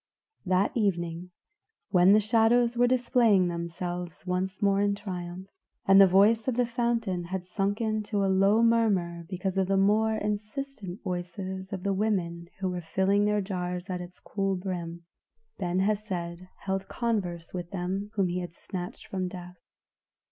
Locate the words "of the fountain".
6.47-7.25